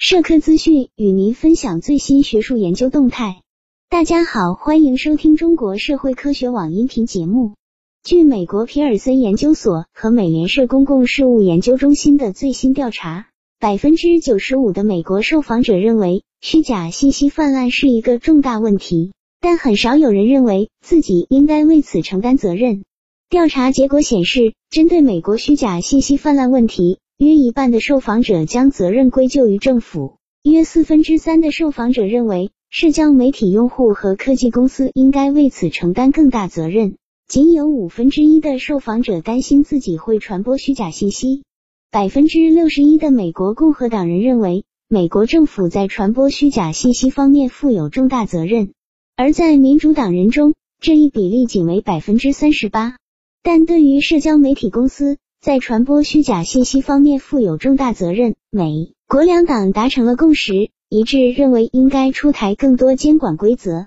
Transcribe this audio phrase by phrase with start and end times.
[0.00, 3.42] 社科资讯与您分享最新学术研究动态。
[3.90, 7.54] 大家好，欢迎收听中国社会科学网音频节目。
[8.04, 13.26] 据美国皮尔森研究所和美联社公共事务研究中心的最新调查，
[13.58, 22.84] 百分之九十五的美国受访者认为虚假信息泛滥是一个重大问题，但很少有人认为自己应该为此承担责任。
[23.28, 27.00] 调查结果显示，针对美国虚假信息泛滥问题。
[27.18, 36.94] 约一半的受访者将责任归咎于政府，约四分之三的受访者认为社交媒体用户和科技公司应该为此承担更大责任，
[37.26, 41.42] 仅有五分之一的受访者担心自己会传播虚假信息。
[41.90, 48.74] 百分之六十一的美国共和党人认为美国政府在传播虚假信息方面负有重大责任，
[49.16, 52.96] 而在民主党人中，这一比例仅为百分之三十八。
[53.42, 58.34] 但对于社交媒体公司，在传播虚假信息方面负有重大责任。
[58.50, 63.86] 美国两党达成了共识，一致认为应该出台更多监管规则。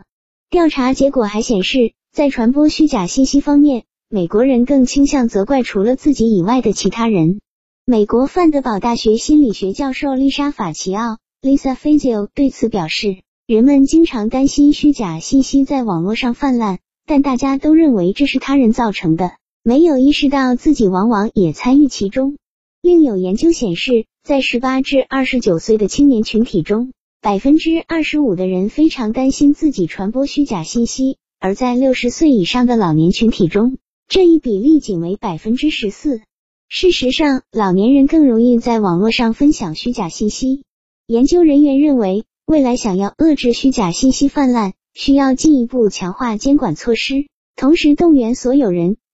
[0.49, 7.41] 调查结果还显示，在传播虚假信息方面，美国人更倾向责怪除了自己以外的其他人。
[7.85, 22.37] 美国范德堡大学心理学教授丽莎·法奇奥 （Lisa Fazio） 对此表示：“人们经常担心虚假信息在网络上泛滥，但大家都认为这是他人造成的。”没有意识到自己往往也参与其中。
[22.81, 36.21] 另有研究显示，在十八至二十九岁的青年群体中，百分之二十五的人非常担心自己传播虚假信息；而在六十岁以上的老年群体中，这一比例仅为百分之十四。
[36.67, 40.63] 事实上，老年人更容易在网络上分享虚假信息。
[41.05, 48.97] 研究人员认为，未来想要遏制虚假信息泛滥，需要进一步强化监管措施，同时动员所有人。